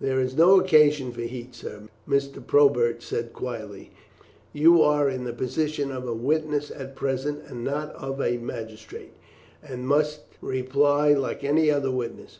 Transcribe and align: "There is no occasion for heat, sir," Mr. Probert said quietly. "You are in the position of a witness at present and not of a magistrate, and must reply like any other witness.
"There 0.00 0.20
is 0.20 0.36
no 0.36 0.60
occasion 0.60 1.10
for 1.10 1.22
heat, 1.22 1.56
sir," 1.56 1.88
Mr. 2.08 2.46
Probert 2.46 3.02
said 3.02 3.32
quietly. 3.32 3.90
"You 4.52 4.80
are 4.80 5.10
in 5.10 5.24
the 5.24 5.32
position 5.32 5.90
of 5.90 6.06
a 6.06 6.14
witness 6.14 6.70
at 6.70 6.94
present 6.94 7.42
and 7.48 7.64
not 7.64 7.90
of 7.96 8.20
a 8.20 8.38
magistrate, 8.38 9.14
and 9.60 9.88
must 9.88 10.20
reply 10.40 11.14
like 11.14 11.42
any 11.42 11.68
other 11.68 11.90
witness. 11.90 12.38